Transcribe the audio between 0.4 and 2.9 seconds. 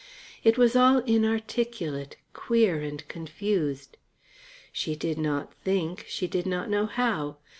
It was all inarticulate, queer